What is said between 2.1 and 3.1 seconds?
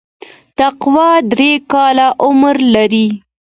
عمر لري.